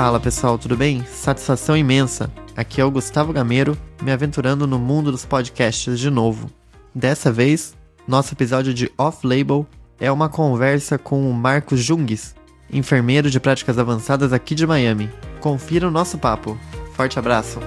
Fala 0.00 0.18
pessoal, 0.18 0.56
tudo 0.56 0.78
bem? 0.78 1.04
Satisfação 1.04 1.76
imensa. 1.76 2.32
Aqui 2.56 2.80
é 2.80 2.84
o 2.86 2.90
Gustavo 2.90 3.34
Gameiro, 3.34 3.76
me 4.00 4.10
aventurando 4.10 4.66
no 4.66 4.78
mundo 4.78 5.12
dos 5.12 5.26
podcasts 5.26 6.00
de 6.00 6.08
novo. 6.08 6.50
Dessa 6.94 7.30
vez, 7.30 7.76
nosso 8.08 8.32
episódio 8.32 8.72
de 8.72 8.90
Off-Label 8.96 9.66
é 10.00 10.10
uma 10.10 10.30
conversa 10.30 10.96
com 10.96 11.30
o 11.30 11.34
Marcos 11.34 11.84
Jungues, 11.84 12.34
enfermeiro 12.72 13.30
de 13.30 13.38
práticas 13.38 13.78
avançadas 13.78 14.32
aqui 14.32 14.54
de 14.54 14.66
Miami. 14.66 15.10
Confira 15.38 15.86
o 15.86 15.90
nosso 15.90 16.16
papo. 16.16 16.58
Forte 16.94 17.18
abraço. 17.18 17.60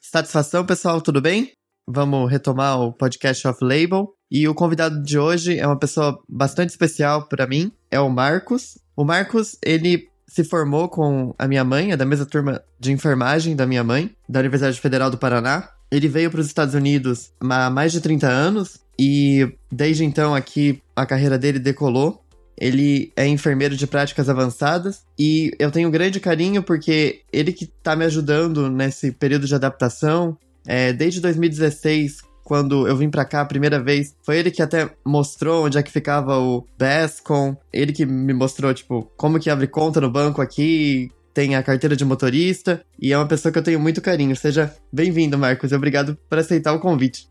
Satisfação, 0.00 0.66
pessoal, 0.66 1.00
tudo 1.00 1.20
bem? 1.20 1.52
Vamos 1.90 2.30
retomar 2.30 2.78
o 2.78 2.92
podcast 2.92 3.48
Off-Label. 3.48 4.12
E 4.30 4.46
o 4.46 4.54
convidado 4.54 5.02
de 5.02 5.18
hoje 5.18 5.58
é 5.58 5.66
uma 5.66 5.78
pessoa 5.78 6.22
bastante 6.28 6.68
especial 6.68 7.26
para 7.26 7.46
mim, 7.46 7.72
é 7.90 7.98
o 7.98 8.10
Marcos. 8.10 8.76
O 8.94 9.06
Marcos, 9.06 9.56
ele 9.64 10.06
se 10.26 10.44
formou 10.44 10.90
com 10.90 11.34
a 11.38 11.48
minha 11.48 11.64
mãe, 11.64 11.90
é 11.90 11.96
da 11.96 12.04
mesma 12.04 12.26
turma 12.26 12.62
de 12.78 12.92
enfermagem 12.92 13.56
da 13.56 13.66
minha 13.66 13.82
mãe, 13.82 14.14
da 14.28 14.40
Universidade 14.40 14.78
Federal 14.78 15.10
do 15.10 15.16
Paraná. 15.16 15.70
Ele 15.90 16.08
veio 16.08 16.30
para 16.30 16.40
os 16.40 16.46
Estados 16.46 16.74
Unidos 16.74 17.32
há 17.40 17.70
mais 17.70 17.90
de 17.90 18.02
30 18.02 18.28
anos 18.28 18.80
e 18.98 19.50
desde 19.72 20.04
então 20.04 20.34
aqui 20.34 20.82
a 20.94 21.06
carreira 21.06 21.38
dele 21.38 21.58
decolou. 21.58 22.22
Ele 22.60 23.10
é 23.16 23.26
enfermeiro 23.26 23.74
de 23.74 23.86
práticas 23.86 24.28
avançadas 24.28 25.04
e 25.18 25.52
eu 25.58 25.70
tenho 25.70 25.88
um 25.88 25.92
grande 25.92 26.20
carinho 26.20 26.62
porque 26.62 27.22
ele 27.32 27.50
que 27.52 27.64
está 27.64 27.96
me 27.96 28.04
ajudando 28.04 28.68
nesse 28.68 29.10
período 29.10 29.46
de 29.46 29.54
adaptação. 29.54 30.36
É, 30.68 30.92
desde 30.92 31.18
2016, 31.22 32.18
quando 32.44 32.86
eu 32.86 32.94
vim 32.94 33.08
para 33.08 33.24
cá 33.24 33.40
a 33.40 33.46
primeira 33.46 33.82
vez, 33.82 34.14
foi 34.22 34.36
ele 34.36 34.50
que 34.50 34.60
até 34.60 34.90
mostrou 35.02 35.64
onde 35.64 35.78
é 35.78 35.82
que 35.82 35.90
ficava 35.90 36.38
o 36.38 36.66
Bascom. 36.78 37.56
Ele 37.72 37.90
que 37.90 38.04
me 38.04 38.34
mostrou, 38.34 38.74
tipo, 38.74 39.10
como 39.16 39.40
que 39.40 39.48
abre 39.48 39.66
conta 39.66 39.98
no 39.98 40.10
banco 40.10 40.42
aqui, 40.42 41.10
tem 41.32 41.56
a 41.56 41.62
carteira 41.62 41.96
de 41.96 42.04
motorista, 42.04 42.84
e 43.00 43.14
é 43.14 43.16
uma 43.16 43.26
pessoa 43.26 43.50
que 43.50 43.58
eu 43.58 43.62
tenho 43.62 43.80
muito 43.80 44.02
carinho. 44.02 44.36
Seja 44.36 44.74
bem-vindo, 44.92 45.38
Marcos, 45.38 45.72
e 45.72 45.74
obrigado 45.74 46.18
por 46.28 46.38
aceitar 46.38 46.74
o 46.74 46.80
convite. 46.80 47.28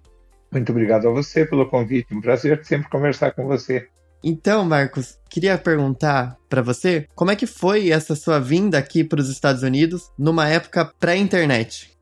Muito 0.51 0.71
obrigado 0.71 1.07
a 1.07 1.11
você 1.11 1.45
pelo 1.45 1.69
convite. 1.69 2.15
Um 2.15 2.21
prazer 2.21 2.63
sempre 2.63 2.89
conversar 2.89 3.31
com 3.33 3.45
você. 3.45 3.87
Então, 4.23 4.65
Marcos, 4.65 5.19
queria 5.29 5.57
perguntar 5.57 6.35
para 6.49 6.61
você 6.61 7.07
como 7.13 7.29
é 7.29 7.35
que 7.35 7.45
foi 7.45 7.91
essa 7.91 8.15
sua 8.15 8.39
vinda 8.39 8.77
aqui 8.77 9.03
para 9.03 9.21
os 9.21 9.29
Estados 9.29 9.61
Unidos 9.61 10.09
numa 10.17 10.47
época 10.47 10.91
pré-internet? 10.99 11.96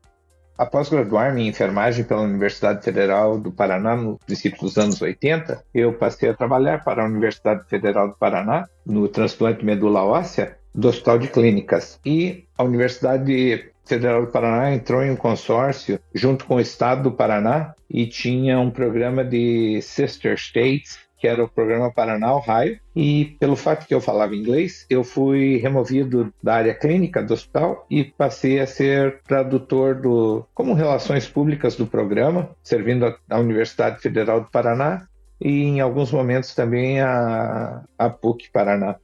Após 0.58 0.88
graduar-me 0.88 1.42
em 1.42 1.48
enfermagem 1.48 2.04
pela 2.04 2.22
Universidade 2.22 2.82
Federal 2.82 3.38
do 3.38 3.52
Paraná 3.52 3.94
no 3.94 4.18
princípio 4.18 4.60
dos 4.60 4.78
anos 4.78 5.02
80, 5.02 5.62
eu 5.74 5.92
passei 5.92 6.30
a 6.30 6.34
trabalhar 6.34 6.82
para 6.82 7.02
a 7.02 7.06
Universidade 7.06 7.68
Federal 7.68 8.08
do 8.08 8.16
Paraná 8.16 8.66
no 8.84 9.06
transplante 9.06 9.64
medula 9.64 10.02
óssea 10.02 10.56
do 10.74 10.88
Hospital 10.88 11.18
de 11.18 11.28
Clínicas. 11.28 12.00
E 12.04 12.44
a 12.56 12.64
Universidade 12.64 13.70
Federal 13.84 14.24
do 14.24 14.32
Paraná 14.32 14.74
entrou 14.74 15.02
em 15.02 15.10
um 15.10 15.16
consórcio 15.16 16.00
junto 16.14 16.46
com 16.46 16.56
o 16.56 16.60
Estado 16.60 17.04
do 17.04 17.12
Paraná 17.12 17.74
e 17.88 18.06
tinha 18.06 18.58
um 18.58 18.70
programa 18.70 19.24
de 19.24 19.80
sister 19.82 20.34
states 20.36 20.98
que 21.18 21.26
era 21.26 21.42
o 21.42 21.48
programa 21.48 21.92
Paraná 21.92 22.34
Ohio, 22.34 22.78
e 22.94 23.36
pelo 23.40 23.56
fato 23.56 23.86
que 23.86 23.94
eu 23.94 24.00
falava 24.00 24.34
inglês, 24.34 24.86
eu 24.88 25.02
fui 25.02 25.56
removido 25.56 26.32
da 26.42 26.54
área 26.54 26.74
clínica 26.74 27.22
do 27.22 27.34
hospital 27.34 27.86
e 27.90 28.04
passei 28.04 28.60
a 28.60 28.66
ser 28.66 29.20
tradutor 29.22 30.00
do 30.00 30.46
como 30.54 30.74
relações 30.74 31.28
públicas 31.28 31.76
do 31.76 31.86
programa, 31.86 32.50
servindo 32.62 33.14
a, 33.28 33.38
Universidade 33.38 34.00
Federal 34.00 34.40
do 34.40 34.50
Paraná 34.50 35.06
e 35.40 35.64
em 35.64 35.80
alguns 35.80 36.10
momentos 36.12 36.54
também 36.54 37.00
a, 37.00 37.82
a 37.98 38.10
PUC 38.10 38.50
Paraná. 38.50 38.96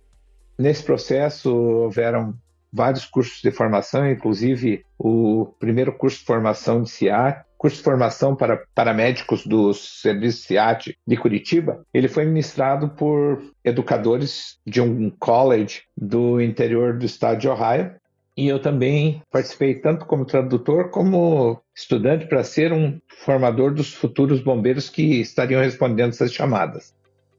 Nesse 0.58 0.82
processo 0.82 1.54
houveram 1.54 2.34
vários 2.72 3.04
cursos 3.04 3.42
de 3.42 3.50
formação, 3.50 4.10
inclusive 4.10 4.84
o 4.98 5.54
primeiro 5.58 5.92
curso 5.92 6.20
de 6.20 6.24
formação 6.24 6.82
de 6.82 6.90
CIAT, 6.90 7.44
curso 7.62 7.76
de 7.76 7.84
formação 7.84 8.34
para 8.34 8.64
paramédicos 8.74 9.46
do 9.46 9.72
Serviço 9.72 10.48
CIAT 10.48 10.98
de 11.06 11.16
Curitiba, 11.16 11.86
ele 11.94 12.08
foi 12.08 12.24
ministrado 12.24 12.88
por 12.88 13.40
educadores 13.62 14.58
de 14.66 14.80
um 14.80 15.08
college 15.08 15.82
do 15.96 16.40
interior 16.40 16.98
do 16.98 17.06
estado 17.06 17.38
de 17.38 17.48
Ohio. 17.48 17.94
E 18.36 18.48
eu 18.48 18.60
também 18.60 19.22
participei 19.30 19.76
tanto 19.76 20.06
como 20.06 20.24
tradutor 20.24 20.90
como 20.90 21.60
estudante 21.72 22.26
para 22.26 22.42
ser 22.42 22.72
um 22.72 22.98
formador 23.24 23.72
dos 23.72 23.94
futuros 23.94 24.40
bombeiros 24.40 24.88
que 24.88 25.20
estariam 25.20 25.62
respondendo 25.62 26.10
essas 26.10 26.32
chamadas. 26.32 26.92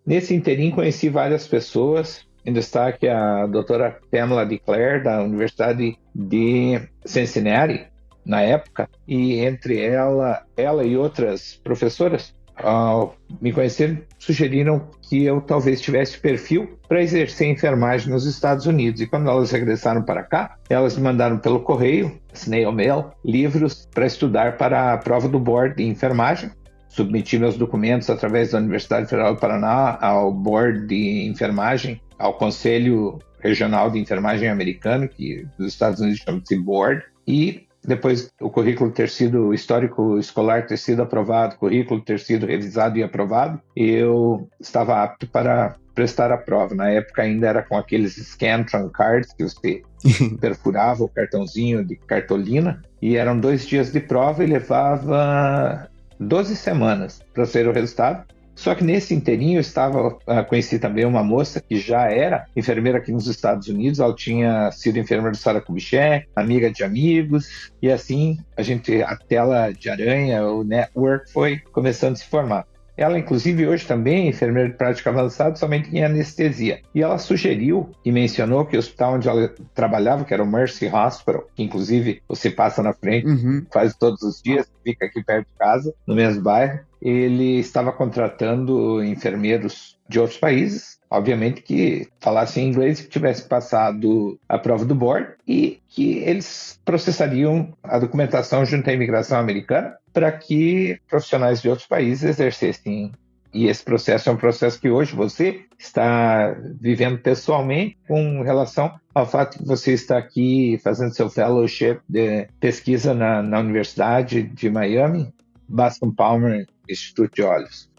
Nesse 0.06 0.34
interim 0.34 0.72
conheci 0.72 1.10
várias 1.10 1.46
pessoas, 1.46 2.26
em 2.46 2.54
destaque 2.54 3.10
a 3.10 3.46
doutora 3.46 4.00
Pamela 4.10 4.46
DeClaire, 4.46 5.04
da 5.04 5.22
Universidade 5.22 5.98
de 6.16 6.80
Cincinnati, 7.06 7.92
na 8.26 8.42
época, 8.42 8.90
e 9.08 9.40
entre 9.40 9.80
ela, 9.80 10.44
ela 10.56 10.84
e 10.84 10.96
outras 10.96 11.60
professoras, 11.64 12.34
ao 12.56 13.16
me 13.42 13.52
conhecer, 13.52 14.06
sugeriram 14.20 14.88
que 15.02 15.24
eu 15.24 15.42
talvez 15.42 15.82
tivesse 15.82 16.20
perfil 16.20 16.78
para 16.88 17.02
exercer 17.02 17.48
enfermagem 17.48 18.12
nos 18.12 18.26
Estados 18.26 18.66
Unidos. 18.66 19.02
E 19.02 19.08
quando 19.08 19.30
elas 19.30 19.52
regressaram 19.52 20.04
para 20.04 20.24
cá, 20.24 20.58
elas 20.70 20.96
me 20.96 21.04
mandaram 21.04 21.38
pelo 21.40 21.62
correio, 21.62 22.20
snail 22.34 22.72
mail, 22.72 23.06
livros 23.26 23.88
para 23.94 24.06
estudar 24.06 24.58
para 24.58 24.94
a 24.94 24.98
prova 24.98 25.28
do 25.28 25.40
board 25.40 25.78
de 25.78 25.84
enfermagem. 25.84 26.52
Submeti 26.88 27.40
meus 27.40 27.58
documentos 27.58 28.08
através 28.10 28.52
da 28.52 28.60
Universidade 28.60 29.10
Federal 29.10 29.34
do 29.34 29.40
Paraná 29.40 29.98
ao 30.00 30.32
board 30.32 30.86
de 30.86 31.26
enfermagem, 31.28 32.00
ao 32.20 32.36
Conselho 32.36 33.18
Regional 33.40 33.90
de 33.90 33.98
Enfermagem 33.98 34.48
Americano, 34.48 35.10
que 35.10 35.46
dos 35.58 35.70
Estados 35.70 36.00
Unidos 36.00 36.20
chama-se 36.20 36.56
board, 36.56 37.04
e 37.28 37.66
depois 37.86 38.32
o 38.42 38.50
currículo 38.50 38.92
ter 38.92 39.10
sido, 39.10 39.48
o 39.48 39.54
histórico 39.54 40.18
escolar 40.18 40.66
ter 40.66 40.78
sido 40.78 41.02
aprovado, 41.02 41.56
o 41.56 41.60
currículo 41.60 42.02
ter 42.02 42.20
sido 42.20 42.46
revisado 42.46 42.98
e 42.98 43.04
aprovado, 43.04 43.62
eu 43.76 44.48
estava 44.60 45.04
apto 45.04 45.28
para 45.28 45.76
prestar 45.94 46.32
a 46.32 46.38
prova. 46.38 46.74
Na 46.74 46.90
época 46.90 47.22
ainda 47.22 47.48
era 47.48 47.62
com 47.62 47.78
aqueles 47.78 48.16
Scantron 48.16 48.90
cards 48.90 49.34
que 49.34 49.44
você 49.44 49.82
perfurava 50.40 51.04
o 51.04 51.10
cartãozinho 51.10 51.84
de 51.84 51.96
cartolina 51.96 52.82
e 53.02 53.16
eram 53.16 53.40
dois 53.40 53.66
dias 53.66 53.92
de 53.92 54.00
prova 54.00 54.44
e 54.44 54.48
levava 54.48 55.90
12 56.20 56.56
semanas 56.56 57.22
para 57.34 57.46
ser 57.46 57.68
o 57.68 57.74
resultado. 57.74 58.26
Só 58.56 58.76
que 58.76 58.84
nesse 58.84 59.14
inteirinho 59.14 59.58
eu 59.58 59.62
estava, 59.62 60.10
uh, 60.10 60.46
conheci 60.48 60.80
também 60.80 61.06
uma 61.06 61.24
moça 61.24 61.62
que 61.62 61.78
já 61.78 62.10
era 62.10 62.46
enfermeira 62.56 63.00
aqui 63.00 63.12
nos 63.12 63.28
Estados 63.28 63.68
Unidos, 63.68 64.00
ela 64.00 64.16
tinha 64.16 64.72
sido 64.72 65.00
enfermeira 65.00 65.32
do 65.32 65.38
Sara 65.38 65.62
Kubitschek, 65.62 66.28
amiga 66.36 66.72
de 66.72 66.84
amigos, 66.84 67.72
e 67.82 67.92
assim 67.92 68.38
a 68.56 68.62
gente, 68.62 69.02
a 69.02 69.16
tela 69.16 69.72
de 69.72 69.90
aranha, 69.90 70.46
o 70.46 70.64
network 70.64 71.32
foi 71.32 71.58
começando 71.72 72.14
a 72.14 72.18
se 72.18 72.26
formar. 72.26 72.66
Ela, 72.96 73.18
inclusive, 73.18 73.68
hoje 73.68 73.88
também 73.88 74.28
é 74.28 74.30
enfermeira 74.30 74.70
de 74.70 74.76
prática 74.76 75.10
avançada, 75.10 75.56
somente 75.56 75.90
em 75.96 76.04
anestesia. 76.04 76.82
E 76.94 77.02
ela 77.02 77.18
sugeriu 77.18 77.90
e 78.06 78.12
mencionou 78.12 78.66
que 78.66 78.76
o 78.76 78.80
hospital 78.80 79.16
onde 79.16 79.28
ela 79.28 79.52
trabalhava, 79.74 80.24
que 80.24 80.34
era 80.34 80.44
o 80.44 80.48
Mercy 80.48 80.88
Hospital, 80.94 81.48
que 81.56 81.64
inclusive 81.64 82.22
você 82.28 82.52
passa 82.52 82.84
na 82.84 82.94
frente, 82.94 83.28
uhum. 83.28 83.66
faz 83.74 83.96
todos 83.96 84.22
os 84.22 84.42
dias, 84.42 84.72
fica 84.84 85.06
aqui 85.06 85.24
perto 85.24 85.48
de 85.48 85.58
casa, 85.58 85.94
no 86.06 86.14
mesmo 86.14 86.44
bairro, 86.44 86.82
ele 87.04 87.60
estava 87.60 87.92
contratando 87.92 89.04
enfermeiros 89.04 90.00
de 90.08 90.22
outros 90.22 90.40
países, 90.40 91.00
obviamente 91.12 91.62
que 91.62 92.08
falassem 92.22 92.70
inglês 92.70 93.02
que 93.02 93.10
tivessem 93.10 93.46
passado 93.50 94.40
a 94.48 94.58
prova 94.58 94.86
do 94.86 94.96
board 94.96 95.34
e 95.46 95.82
que 95.90 96.20
eles 96.20 96.80
processariam 96.86 97.74
a 97.84 98.00
documentação 98.00 98.64
junto 98.64 98.90
à 98.90 98.94
imigração 98.94 99.38
americana 99.38 99.98
para 100.14 100.32
que 100.32 100.98
profissionais 101.10 101.62
de 101.62 101.68
outros 101.68 101.88
países 101.88 102.24
exercessem. 102.24 103.12
E 103.54 103.68
esse 103.68 103.84
processo 103.84 104.30
é 104.30 104.32
um 104.32 104.38
processo 104.38 104.80
que 104.80 104.90
hoje 104.90 105.14
você 105.14 105.62
está 105.78 106.56
vivendo 106.80 107.20
pessoalmente 107.20 107.98
com 108.08 108.42
relação 108.42 108.92
ao 109.14 109.28
fato 109.28 109.60
de 109.60 109.66
você 109.66 109.92
estar 109.92 110.18
aqui 110.18 110.80
fazendo 110.82 111.14
seu 111.14 111.30
fellowship 111.30 112.00
de 112.08 112.48
pesquisa 112.60 113.14
na, 113.14 113.44
na 113.44 113.60
Universidade 113.60 114.42
de 114.42 114.70
Miami, 114.70 115.32
Bascom 115.68 116.12
Palmer 116.12 116.66
Instituto 116.90 117.36
de 117.36 117.44
Olhos. 117.44 117.90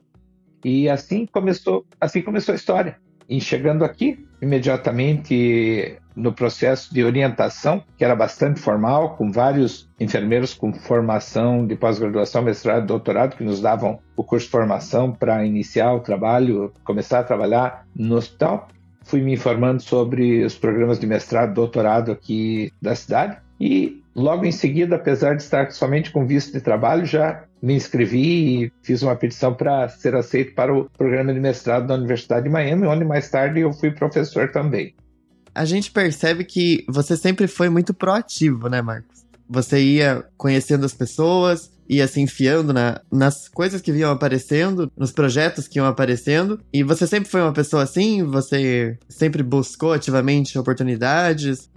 E 0.64 0.88
assim 0.88 1.26
começou, 1.26 1.84
assim 2.00 2.22
começou 2.22 2.52
a 2.52 2.56
história. 2.56 2.96
E 3.28 3.40
chegando 3.40 3.84
aqui, 3.84 4.26
imediatamente 4.40 5.98
no 6.14 6.32
processo 6.32 6.92
de 6.92 7.02
orientação, 7.02 7.82
que 7.96 8.04
era 8.04 8.14
bastante 8.14 8.60
formal, 8.60 9.16
com 9.16 9.32
vários 9.32 9.90
enfermeiros 9.98 10.54
com 10.54 10.72
formação 10.72 11.66
de 11.66 11.74
pós-graduação, 11.74 12.42
mestrado, 12.42 12.86
doutorado, 12.86 13.36
que 13.36 13.44
nos 13.44 13.60
davam 13.60 13.98
o 14.16 14.22
curso 14.22 14.46
de 14.46 14.52
formação 14.52 15.10
para 15.10 15.44
iniciar 15.44 15.92
o 15.92 16.00
trabalho, 16.00 16.72
começar 16.84 17.20
a 17.20 17.24
trabalhar 17.24 17.86
no 17.96 18.16
hospital. 18.16 18.68
Fui 19.02 19.20
me 19.20 19.32
informando 19.32 19.82
sobre 19.82 20.44
os 20.44 20.54
programas 20.54 20.98
de 20.98 21.06
mestrado, 21.06 21.52
doutorado 21.52 22.12
aqui 22.12 22.72
da 22.80 22.94
cidade 22.94 23.38
e 23.60 24.02
logo 24.14 24.44
em 24.44 24.52
seguida, 24.52 24.96
apesar 24.96 25.34
de 25.34 25.42
estar 25.42 25.70
somente 25.72 26.10
com 26.10 26.26
visto 26.26 26.52
de 26.52 26.60
trabalho, 26.60 27.04
já 27.04 27.44
me 27.64 27.74
inscrevi 27.74 28.64
e 28.64 28.72
fiz 28.82 29.02
uma 29.02 29.16
petição 29.16 29.54
para 29.54 29.88
ser 29.88 30.14
aceito 30.14 30.54
para 30.54 30.72
o 30.72 30.88
programa 30.90 31.32
de 31.32 31.40
mestrado 31.40 31.86
da 31.86 31.94
Universidade 31.94 32.44
de 32.44 32.50
Miami, 32.50 32.86
onde 32.86 33.06
mais 33.06 33.30
tarde 33.30 33.60
eu 33.60 33.72
fui 33.72 33.90
professor 33.90 34.52
também. 34.52 34.94
A 35.54 35.64
gente 35.64 35.90
percebe 35.90 36.44
que 36.44 36.84
você 36.86 37.16
sempre 37.16 37.46
foi 37.46 37.70
muito 37.70 37.94
proativo, 37.94 38.68
né, 38.68 38.82
Marcos? 38.82 39.24
Você 39.48 39.80
ia 39.80 40.24
conhecendo 40.36 40.84
as 40.84 40.92
pessoas, 40.92 41.72
ia 41.88 42.06
se 42.06 42.20
enfiando 42.20 42.74
na, 42.74 43.00
nas 43.10 43.48
coisas 43.48 43.80
que 43.80 43.92
vinham 43.92 44.10
aparecendo, 44.10 44.92
nos 44.94 45.10
projetos 45.10 45.66
que 45.66 45.78
iam 45.78 45.86
aparecendo. 45.86 46.60
E 46.70 46.82
você 46.82 47.06
sempre 47.06 47.30
foi 47.30 47.40
uma 47.40 47.52
pessoa 47.52 47.84
assim? 47.84 48.22
Você 48.24 48.98
sempre 49.08 49.42
buscou 49.42 49.94
ativamente 49.94 50.58
oportunidades? 50.58 51.70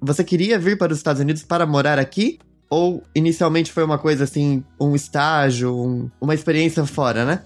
Você 0.00 0.24
queria 0.24 0.58
vir 0.58 0.76
para 0.76 0.92
os 0.92 0.98
Estados 0.98 1.22
Unidos 1.22 1.44
para 1.44 1.64
morar 1.64 1.98
aqui? 2.00 2.40
Ou 2.72 3.02
inicialmente 3.14 3.70
foi 3.70 3.84
uma 3.84 3.98
coisa 3.98 4.24
assim, 4.24 4.64
um 4.80 4.94
estágio, 4.96 5.76
um, 5.78 6.10
uma 6.18 6.32
experiência 6.32 6.86
fora, 6.86 7.22
né? 7.22 7.42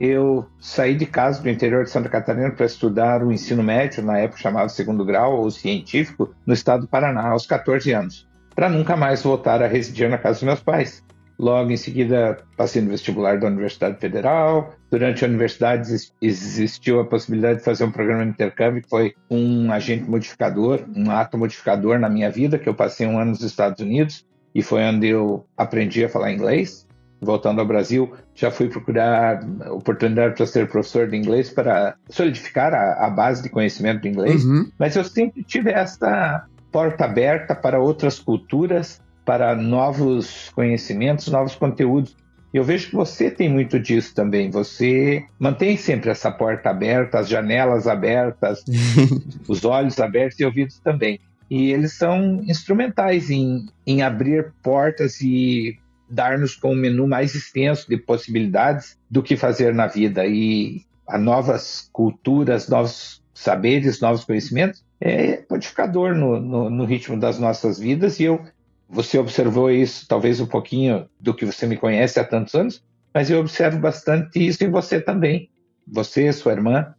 Eu 0.00 0.46
saí 0.58 0.94
de 0.94 1.04
casa 1.04 1.42
do 1.42 1.50
interior 1.50 1.84
de 1.84 1.90
Santa 1.90 2.08
Catarina 2.08 2.50
para 2.50 2.64
estudar 2.64 3.22
o 3.22 3.30
ensino 3.30 3.62
médio, 3.62 4.02
na 4.02 4.16
época 4.16 4.40
chamado 4.40 4.70
segundo 4.70 5.04
grau 5.04 5.42
ou 5.42 5.50
científico, 5.50 6.34
no 6.46 6.54
estado 6.54 6.80
do 6.80 6.88
Paraná, 6.88 7.28
aos 7.28 7.46
14 7.46 7.92
anos, 7.92 8.26
para 8.54 8.70
nunca 8.70 8.96
mais 8.96 9.22
voltar 9.22 9.62
a 9.62 9.66
residir 9.66 10.08
na 10.08 10.16
casa 10.16 10.36
dos 10.36 10.44
meus 10.44 10.60
pais. 10.60 11.04
Logo 11.38 11.70
em 11.70 11.76
seguida, 11.76 12.38
passei 12.56 12.80
no 12.80 12.88
vestibular 12.88 13.38
da 13.38 13.48
Universidade 13.48 13.98
Federal. 14.00 14.72
Durante 14.90 15.26
a 15.26 15.28
universidade 15.28 15.92
existiu 16.22 17.00
a 17.00 17.04
possibilidade 17.04 17.58
de 17.58 17.64
fazer 17.66 17.84
um 17.84 17.92
programa 17.92 18.24
de 18.24 18.30
intercâmbio, 18.30 18.82
que 18.82 18.88
foi 18.88 19.12
um 19.30 19.70
agente 19.70 20.08
modificador, 20.08 20.80
um 20.96 21.10
ato 21.10 21.36
modificador 21.36 21.98
na 21.98 22.08
minha 22.08 22.30
vida, 22.30 22.58
que 22.58 22.66
eu 22.66 22.74
passei 22.74 23.06
um 23.06 23.18
ano 23.18 23.32
nos 23.32 23.42
Estados 23.42 23.78
Unidos 23.80 24.24
e 24.54 24.62
foi 24.62 24.82
onde 24.84 25.08
eu 25.08 25.44
aprendi 25.56 26.04
a 26.04 26.08
falar 26.08 26.32
inglês. 26.32 26.86
Voltando 27.20 27.60
ao 27.60 27.66
Brasil, 27.66 28.12
já 28.34 28.50
fui 28.50 28.68
procurar 28.68 29.40
oportunidade 29.70 30.36
para 30.36 30.46
ser 30.46 30.68
professor 30.68 31.08
de 31.08 31.16
inglês 31.16 31.48
para 31.48 31.94
solidificar 32.10 32.74
a, 32.74 33.06
a 33.06 33.10
base 33.10 33.42
de 33.42 33.48
conhecimento 33.48 34.02
do 34.02 34.08
inglês, 34.08 34.44
uhum. 34.44 34.70
mas 34.78 34.94
eu 34.94 35.04
sempre 35.04 35.42
tive 35.42 35.70
essa 35.70 36.44
porta 36.70 37.04
aberta 37.04 37.54
para 37.54 37.80
outras 37.80 38.18
culturas, 38.18 39.00
para 39.24 39.54
novos 39.54 40.50
conhecimentos, 40.54 41.28
novos 41.28 41.54
conteúdos. 41.54 42.14
Eu 42.52 42.62
vejo 42.62 42.90
que 42.90 42.96
você 42.96 43.30
tem 43.30 43.48
muito 43.48 43.80
disso 43.80 44.14
também. 44.14 44.50
Você 44.50 45.24
mantém 45.38 45.76
sempre 45.76 46.10
essa 46.10 46.30
porta 46.30 46.70
aberta, 46.70 47.20
as 47.20 47.28
janelas 47.28 47.86
abertas, 47.86 48.64
os 49.48 49.64
olhos 49.64 49.98
abertos 49.98 50.38
e 50.38 50.44
ouvidos 50.44 50.78
também. 50.78 51.18
E 51.50 51.72
eles 51.72 51.92
são 51.92 52.42
instrumentais 52.44 53.30
em, 53.30 53.66
em 53.86 54.02
abrir 54.02 54.52
portas 54.62 55.20
e 55.20 55.78
dar-nos 56.08 56.54
com 56.54 56.72
um 56.72 56.76
menu 56.76 57.06
mais 57.06 57.34
extenso 57.34 57.88
de 57.88 57.96
possibilidades 57.96 58.98
do 59.10 59.22
que 59.22 59.36
fazer 59.36 59.74
na 59.74 59.86
vida. 59.86 60.26
E 60.26 60.82
a 61.06 61.18
novas 61.18 61.88
culturas, 61.92 62.68
novos 62.68 63.22
saberes, 63.34 64.00
novos 64.00 64.24
conhecimentos 64.24 64.84
é 65.00 65.42
modificador 65.50 66.14
no, 66.14 66.40
no, 66.40 66.70
no 66.70 66.84
ritmo 66.84 67.18
das 67.18 67.38
nossas 67.38 67.78
vidas. 67.78 68.18
E 68.20 68.24
eu, 68.24 68.42
você 68.88 69.18
observou 69.18 69.70
isso, 69.70 70.06
talvez 70.08 70.40
um 70.40 70.46
pouquinho 70.46 71.08
do 71.20 71.34
que 71.34 71.44
você 71.44 71.66
me 71.66 71.76
conhece 71.76 72.18
há 72.18 72.24
tantos 72.24 72.54
anos, 72.54 72.82
mas 73.12 73.30
eu 73.30 73.40
observo 73.40 73.78
bastante 73.78 74.44
isso 74.46 74.64
em 74.64 74.70
você 74.70 75.00
também. 75.00 75.50
Você, 75.86 76.32
sua 76.32 76.52
irmã. 76.52 76.94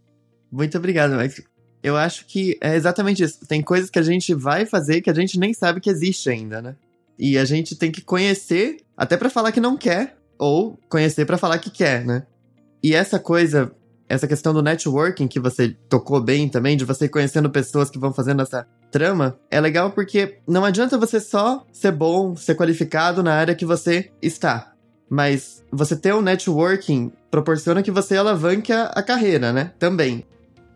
Muito 0.51 0.77
obrigado, 0.77 1.15
Max 1.15 1.54
eu 1.85 1.95
acho 1.95 2.25
que 2.25 2.57
é 2.59 2.75
exatamente 2.75 3.21
isso. 3.21 3.45
Tem 3.45 3.61
coisas 3.61 3.91
que 3.91 3.99
a 3.99 4.01
gente 4.01 4.33
vai 4.33 4.65
fazer 4.65 5.01
que 5.01 5.09
a 5.09 5.13
gente 5.13 5.37
nem 5.37 5.53
sabe 5.53 5.79
que 5.79 5.87
existe 5.87 6.27
ainda, 6.31 6.59
né? 6.59 6.75
E 7.17 7.37
a 7.37 7.45
gente 7.45 7.75
tem 7.75 7.91
que 7.91 8.01
conhecer 8.01 8.77
até 8.97 9.15
para 9.15 9.29
falar 9.29 9.51
que 9.51 9.59
não 9.59 9.77
quer, 9.77 10.17
ou 10.39 10.79
conhecer 10.89 11.27
para 11.27 11.37
falar 11.37 11.59
que 11.59 11.69
quer, 11.69 12.03
né? 12.03 12.23
E 12.81 12.95
essa 12.95 13.19
coisa, 13.19 13.71
essa 14.09 14.27
questão 14.27 14.51
do 14.51 14.63
networking 14.63 15.27
que 15.27 15.39
você 15.39 15.77
tocou 15.87 16.19
bem 16.19 16.49
também, 16.49 16.75
de 16.75 16.83
você 16.83 17.07
conhecendo 17.07 17.51
pessoas 17.51 17.91
que 17.91 17.99
vão 17.99 18.11
fazendo 18.11 18.41
essa 18.41 18.65
trama, 18.89 19.37
é 19.51 19.61
legal 19.61 19.91
porque 19.91 20.39
não 20.47 20.65
adianta 20.65 20.97
você 20.97 21.19
só 21.19 21.67
ser 21.71 21.91
bom, 21.91 22.35
ser 22.35 22.55
qualificado 22.55 23.21
na 23.21 23.35
área 23.35 23.53
que 23.53 23.63
você 23.63 24.09
está. 24.23 24.73
Mas 25.07 25.63
você 25.71 25.95
ter 25.95 26.15
um 26.15 26.21
networking 26.21 27.11
proporciona 27.29 27.83
que 27.83 27.91
você 27.91 28.17
alavanque 28.17 28.73
a, 28.73 28.85
a 28.85 29.03
carreira, 29.03 29.53
né? 29.53 29.71
Também 29.77 30.25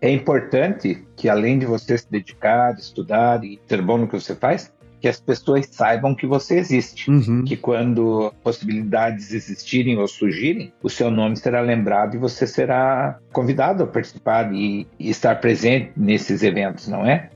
é 0.01 0.09
importante 0.11 1.05
que, 1.15 1.27
além 1.27 1.59
de 1.59 1.65
você 1.65 1.97
se 1.97 2.09
dedicar, 2.09 2.77
estudar 2.77 3.43
e 3.43 3.59
ser 3.67 3.81
bom 3.81 3.97
no 3.97 4.07
que 4.07 4.19
você 4.19 4.35
faz, 4.35 4.71
que 4.99 5.07
as 5.07 5.19
pessoas 5.19 5.67
saibam 5.71 6.13
que 6.13 6.27
você 6.27 6.57
existe. 6.57 7.09
Uhum. 7.09 7.43
Que 7.43 7.55
quando 7.55 8.33
possibilidades 8.43 9.31
existirem 9.33 9.97
ou 9.97 10.07
surgirem, 10.07 10.73
o 10.83 10.89
seu 10.89 11.09
nome 11.09 11.37
será 11.37 11.61
lembrado 11.61 12.15
e 12.15 12.17
você 12.17 12.45
será 12.45 13.17
convidado 13.31 13.83
a 13.83 13.87
participar 13.87 14.53
e, 14.53 14.87
e 14.99 15.09
estar 15.09 15.35
presente 15.39 15.91
nesses 15.95 16.43
eventos, 16.43 16.87
não 16.87 17.05
é? 17.05 17.29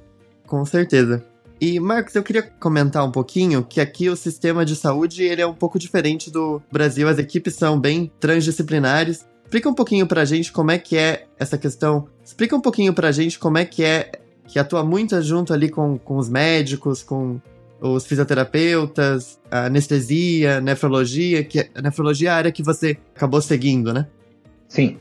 Com 0.45 0.65
certeza. 0.65 1.23
E, 1.59 1.79
Marcos, 1.79 2.13
eu 2.13 2.23
queria 2.23 2.43
comentar 2.43 3.05
um 3.05 3.11
pouquinho 3.11 3.63
que 3.63 3.79
aqui 3.79 4.09
o 4.09 4.17
sistema 4.17 4.65
de 4.65 4.75
saúde 4.75 5.23
ele 5.23 5.41
é 5.41 5.47
um 5.47 5.53
pouco 5.53 5.79
diferente 5.79 6.29
do 6.29 6.61
Brasil. 6.69 7.07
As 7.07 7.17
equipes 7.17 7.55
são 7.55 7.79
bem 7.79 8.11
transdisciplinares 8.19 9.25
Explica 9.53 9.69
um 9.69 9.75
pouquinho 9.75 10.07
pra 10.07 10.25
gente 10.25 10.51
como 10.51 10.71
é 10.71 10.79
que 10.79 10.97
é 10.97 11.27
essa 11.37 11.59
questão. 11.59 12.07
Explica 12.25 12.55
um 12.55 12.59
pouquinho 12.59 12.91
pra 12.91 13.11
gente 13.11 13.37
como 13.37 13.59
é 13.59 13.63
que 13.63 13.83
é 13.83 14.13
que 14.47 14.57
atua 14.57 14.83
muito 14.83 15.21
junto 15.21 15.53
ali 15.53 15.69
com, 15.69 15.95
com 15.99 16.17
os 16.17 16.27
médicos, 16.27 17.03
com 17.03 17.39
os 17.79 18.03
fisioterapeutas, 18.03 19.39
a 19.51 19.65
anestesia, 19.65 20.59
nefrologia, 20.59 21.43
que 21.43 21.69
a 21.75 21.83
nefrologia 21.83 22.29
é 22.29 22.31
a 22.31 22.35
área 22.35 22.51
que 22.51 22.63
você 22.63 22.97
acabou 23.15 23.39
seguindo, 23.43 23.93
né? 23.93 24.07
Sim. 24.67 24.97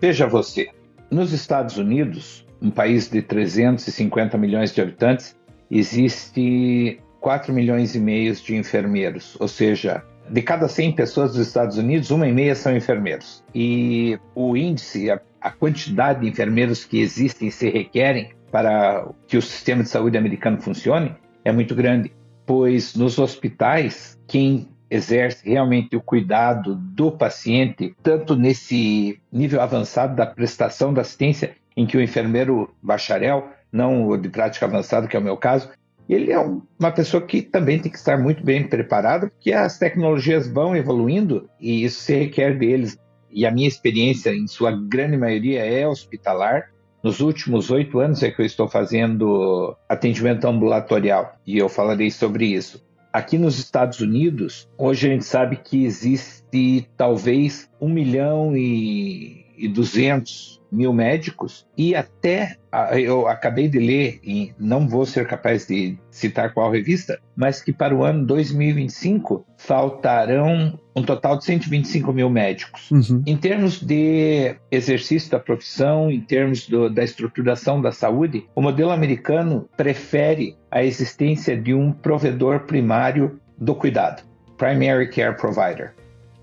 Veja 0.00 0.28
você, 0.28 0.68
nos 1.10 1.32
Estados 1.32 1.76
Unidos, 1.76 2.46
um 2.62 2.70
país 2.70 3.08
de 3.08 3.20
350 3.20 4.38
milhões 4.38 4.72
de 4.72 4.80
habitantes, 4.80 5.34
existe 5.68 7.00
4 7.20 7.52
milhões 7.52 7.96
e 7.96 7.98
meio 7.98 8.32
de 8.36 8.54
enfermeiros, 8.54 9.36
ou 9.40 9.48
seja, 9.48 10.04
de 10.28 10.42
cada 10.42 10.68
100 10.68 10.92
pessoas 10.92 11.32
dos 11.32 11.46
Estados 11.46 11.78
Unidos, 11.78 12.10
uma 12.10 12.26
e 12.26 12.32
meia 12.32 12.54
são 12.54 12.76
enfermeiros. 12.76 13.42
E 13.54 14.18
o 14.34 14.56
índice, 14.56 15.10
a, 15.10 15.20
a 15.40 15.50
quantidade 15.50 16.20
de 16.20 16.28
enfermeiros 16.28 16.84
que 16.84 16.98
existem 16.98 17.48
e 17.48 17.52
se 17.52 17.70
requerem 17.70 18.30
para 18.50 19.08
que 19.26 19.36
o 19.36 19.42
sistema 19.42 19.82
de 19.82 19.88
saúde 19.88 20.16
americano 20.16 20.60
funcione 20.60 21.14
é 21.44 21.52
muito 21.52 21.74
grande, 21.74 22.12
pois 22.44 22.94
nos 22.94 23.18
hospitais, 23.18 24.18
quem 24.26 24.68
exerce 24.90 25.48
realmente 25.48 25.96
o 25.96 26.00
cuidado 26.00 26.74
do 26.74 27.10
paciente, 27.10 27.94
tanto 28.02 28.36
nesse 28.36 29.20
nível 29.32 29.60
avançado 29.60 30.14
da 30.14 30.26
prestação 30.26 30.94
da 30.94 31.02
assistência, 31.02 31.56
em 31.76 31.86
que 31.86 31.96
o 31.96 32.02
enfermeiro 32.02 32.74
bacharel, 32.82 33.50
não 33.70 34.06
o 34.08 34.16
de 34.16 34.28
prática 34.28 34.64
avançada, 34.64 35.06
que 35.06 35.16
é 35.16 35.20
o 35.20 35.22
meu 35.22 35.36
caso, 35.36 35.68
ele 36.14 36.32
é 36.32 36.38
um, 36.38 36.62
uma 36.78 36.92
pessoa 36.92 37.22
que 37.22 37.42
também 37.42 37.78
tem 37.78 37.90
que 37.90 37.98
estar 37.98 38.18
muito 38.18 38.44
bem 38.44 38.68
preparado, 38.68 39.30
porque 39.30 39.52
as 39.52 39.78
tecnologias 39.78 40.48
vão 40.48 40.76
evoluindo 40.76 41.48
e 41.60 41.84
isso 41.84 42.00
se 42.00 42.14
requer 42.14 42.58
deles. 42.58 42.98
E 43.30 43.44
a 43.44 43.50
minha 43.50 43.68
experiência, 43.68 44.30
em 44.30 44.46
sua 44.46 44.70
grande 44.70 45.16
maioria, 45.16 45.64
é 45.64 45.86
hospitalar. 45.86 46.70
Nos 47.02 47.20
últimos 47.20 47.70
oito 47.70 47.98
anos 47.98 48.22
é 48.22 48.30
que 48.30 48.40
eu 48.40 48.46
estou 48.46 48.68
fazendo 48.68 49.76
atendimento 49.88 50.46
ambulatorial 50.46 51.36
e 51.46 51.58
eu 51.58 51.68
falarei 51.68 52.10
sobre 52.10 52.46
isso. 52.46 52.84
Aqui 53.12 53.38
nos 53.38 53.58
Estados 53.58 54.00
Unidos, 54.00 54.68
hoje 54.76 55.08
a 55.08 55.12
gente 55.12 55.24
sabe 55.24 55.56
que 55.56 55.84
existe 55.84 56.88
talvez 56.96 57.70
um 57.80 57.88
milhão 57.88 58.56
e, 58.56 59.45
e 59.56 59.68
duzentos 59.68 60.56
mil 60.70 60.92
médicos 60.92 61.66
e 61.76 61.94
até 61.94 62.56
eu 62.92 63.26
acabei 63.26 63.68
de 63.68 63.78
ler 63.78 64.20
e 64.22 64.52
não 64.58 64.86
vou 64.88 65.06
ser 65.06 65.26
capaz 65.26 65.66
de 65.66 65.96
citar 66.10 66.52
qual 66.52 66.70
revista, 66.70 67.18
mas 67.34 67.62
que 67.62 67.72
para 67.72 67.94
o 67.94 68.04
ano 68.04 68.26
2025 68.26 69.46
faltarão 69.56 70.78
um 70.94 71.02
total 71.02 71.38
de 71.38 71.44
125 71.44 72.12
mil 72.12 72.28
médicos. 72.28 72.90
Uhum. 72.90 73.22
Em 73.26 73.36
termos 73.36 73.80
de 73.80 74.56
exercício 74.70 75.30
da 75.30 75.38
profissão, 75.38 76.10
em 76.10 76.20
termos 76.20 76.68
do, 76.68 76.90
da 76.90 77.04
estruturação 77.04 77.80
da 77.80 77.92
saúde, 77.92 78.46
o 78.54 78.62
modelo 78.62 78.90
americano 78.90 79.68
prefere 79.76 80.56
a 80.70 80.82
existência 80.82 81.56
de 81.56 81.74
um 81.74 81.92
provedor 81.92 82.60
primário 82.60 83.40
do 83.58 83.74
cuidado, 83.74 84.22
primary 84.56 85.08
care 85.08 85.36
provider. 85.36 85.94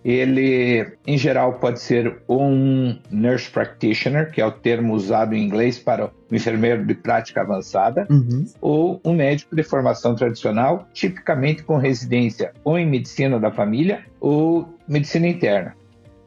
Ele, 0.03 0.85
em 1.07 1.17
geral, 1.17 1.53
pode 1.53 1.79
ser 1.79 2.21
um 2.27 2.97
nurse 3.09 3.49
practitioner, 3.49 4.31
que 4.31 4.41
é 4.41 4.45
o 4.45 4.51
termo 4.51 4.93
usado 4.93 5.33
em 5.33 5.43
inglês 5.43 5.79
para 5.79 6.07
o 6.07 6.35
enfermeiro 6.35 6.85
de 6.85 6.93
prática 6.93 7.41
avançada, 7.41 8.05
uhum. 8.09 8.45
ou 8.59 9.01
um 9.05 9.13
médico 9.13 9.55
de 9.55 9.63
formação 9.63 10.15
tradicional, 10.15 10.87
tipicamente 10.93 11.63
com 11.63 11.77
residência 11.77 12.51
ou 12.63 12.77
em 12.77 12.85
medicina 12.85 13.39
da 13.39 13.51
família 13.51 14.03
ou 14.19 14.67
medicina 14.87 15.27
interna. 15.27 15.73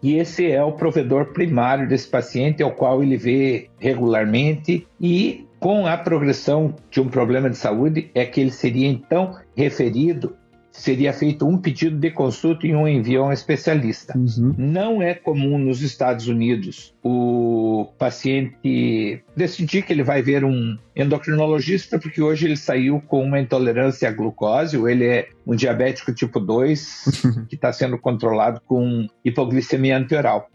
E 0.02 0.16
esse 0.16 0.50
é 0.50 0.62
o 0.62 0.72
provedor 0.72 1.32
primário 1.32 1.88
desse 1.88 2.08
paciente, 2.08 2.62
ao 2.62 2.72
qual 2.72 3.02
ele 3.02 3.16
vê 3.16 3.68
regularmente 3.78 4.86
e 5.00 5.46
com 5.58 5.86
a 5.86 5.96
progressão 5.96 6.74
de 6.90 7.00
um 7.00 7.08
problema 7.08 7.48
de 7.48 7.56
saúde 7.56 8.10
é 8.14 8.24
que 8.24 8.40
ele 8.40 8.52
seria 8.52 8.86
então 8.86 9.36
referido 9.56 10.36
seria 10.76 11.12
feito 11.12 11.46
um 11.46 11.58
pedido 11.58 11.96
de 11.96 12.10
consulta 12.10 12.66
e 12.66 12.74
um 12.74 12.86
envio 12.86 13.22
a 13.22 13.28
um 13.28 13.32
especialista. 13.32 14.16
Uhum. 14.16 14.54
Não 14.56 15.02
é 15.02 15.14
comum 15.14 15.58
nos 15.58 15.82
Estados 15.82 16.28
Unidos 16.28 16.94
o 17.02 17.88
paciente 17.98 19.22
decidir 19.34 19.82
que 19.82 19.92
ele 19.92 20.02
vai 20.02 20.22
ver 20.22 20.44
um 20.44 20.76
endocrinologista 20.94 21.98
porque 21.98 22.22
hoje 22.22 22.46
ele 22.46 22.56
saiu 22.56 23.00
com 23.00 23.24
uma 23.24 23.40
intolerância 23.40 24.08
à 24.08 24.12
glucose, 24.12 24.76
ou 24.76 24.88
ele 24.88 25.06
é 25.06 25.28
um 25.46 25.54
diabético 25.54 26.12
tipo 26.12 26.38
2 26.38 27.46
que 27.48 27.54
está 27.54 27.72
sendo 27.72 27.98
controlado 27.98 28.60
com 28.66 29.06
hipoglicemia 29.24 29.96
antioral. 29.96 30.48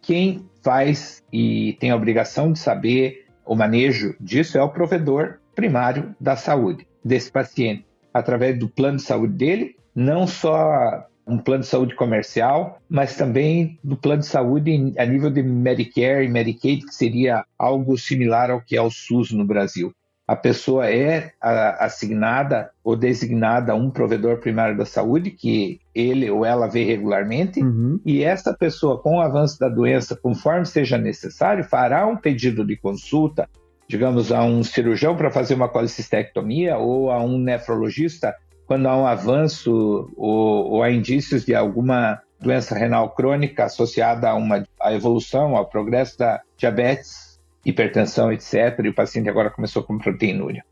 Quem 0.00 0.44
faz 0.62 1.22
e 1.32 1.76
tem 1.78 1.90
a 1.90 1.96
obrigação 1.96 2.52
de 2.52 2.58
saber 2.58 3.26
o 3.44 3.54
manejo 3.54 4.16
disso 4.20 4.58
é 4.58 4.62
o 4.62 4.68
provedor 4.68 5.38
primário 5.54 6.14
da 6.20 6.34
saúde 6.34 6.86
desse 7.04 7.30
paciente, 7.30 7.85
através 8.18 8.58
do 8.58 8.68
plano 8.68 8.96
de 8.96 9.02
saúde 9.02 9.34
dele, 9.34 9.76
não 9.94 10.26
só 10.26 11.06
um 11.26 11.38
plano 11.38 11.62
de 11.62 11.68
saúde 11.68 11.94
comercial, 11.94 12.80
mas 12.88 13.16
também 13.16 13.78
do 13.82 13.96
plano 13.96 14.20
de 14.20 14.26
saúde 14.26 14.94
a 14.96 15.04
nível 15.04 15.30
de 15.30 15.42
Medicare 15.42 16.24
e 16.24 16.28
Medicaid, 16.28 16.86
que 16.86 16.94
seria 16.94 17.44
algo 17.58 17.98
similar 17.98 18.50
ao 18.50 18.60
que 18.60 18.76
é 18.76 18.82
o 18.82 18.90
SUS 18.90 19.32
no 19.32 19.44
Brasil. 19.44 19.92
A 20.28 20.34
pessoa 20.34 20.90
é 20.90 21.32
assignada 21.78 22.70
ou 22.82 22.96
designada 22.96 23.72
a 23.72 23.76
um 23.76 23.90
provedor 23.90 24.38
primário 24.38 24.76
da 24.76 24.84
saúde, 24.84 25.30
que 25.30 25.80
ele 25.94 26.28
ou 26.28 26.44
ela 26.44 26.66
vê 26.66 26.84
regularmente, 26.84 27.62
uhum. 27.62 28.00
e 28.04 28.24
essa 28.24 28.52
pessoa, 28.52 28.98
com 29.00 29.18
o 29.18 29.20
avanço 29.20 29.58
da 29.58 29.68
doença, 29.68 30.16
conforme 30.16 30.66
seja 30.66 30.98
necessário, 30.98 31.62
fará 31.62 32.06
um 32.06 32.16
pedido 32.16 32.66
de 32.66 32.76
consulta, 32.76 33.48
digamos, 33.88 34.32
a 34.32 34.42
um 34.42 34.62
cirurgião 34.62 35.16
para 35.16 35.30
fazer 35.30 35.54
uma 35.54 35.68
colicistectomia 35.68 36.76
ou 36.76 37.10
a 37.10 37.22
um 37.22 37.38
nefrologista 37.38 38.34
quando 38.66 38.86
há 38.86 38.96
um 38.96 39.06
avanço 39.06 40.10
ou, 40.16 40.72
ou 40.72 40.82
há 40.82 40.90
indícios 40.90 41.44
de 41.44 41.54
alguma 41.54 42.20
doença 42.40 42.74
renal 42.74 43.10
crônica 43.10 43.64
associada 43.64 44.28
a 44.28 44.34
uma 44.34 44.64
a 44.80 44.92
evolução, 44.92 45.56
ao 45.56 45.66
progresso 45.66 46.18
da 46.18 46.40
diabetes, 46.56 47.38
hipertensão, 47.64 48.32
etc. 48.32 48.78
E 48.84 48.88
o 48.88 48.94
paciente 48.94 49.28
agora 49.28 49.50
começou 49.50 49.82
com 49.82 49.98
proteinúria. 49.98 50.64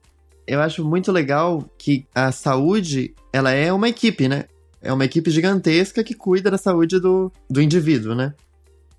Eu 0.47 0.61
acho 0.61 0.85
muito 0.85 1.11
legal 1.11 1.64
que 1.78 2.06
a 2.14 2.30
saúde, 2.30 3.14
ela 3.33 3.50
é 3.50 3.73
uma 3.73 3.88
equipe, 3.88 4.28
né? 4.28 4.44
É 4.83 4.92
uma 4.92 5.04
equipe 5.04 5.30
gigantesca 5.30 6.04
que 6.04 6.14
cuida 6.14 6.50
da 6.50 6.59
saúde 6.59 7.00
do, 7.00 7.33
do 7.49 7.62
indivíduo, 7.62 8.14
né? 8.14 8.35